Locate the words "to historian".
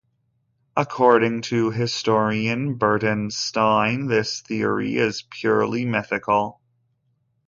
1.43-2.73